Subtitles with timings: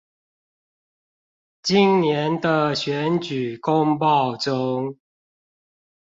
[1.61, 4.97] 今年的選舉公報中